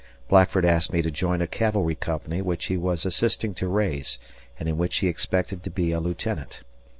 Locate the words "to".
1.03-1.11, 3.53-3.67, 5.61-5.69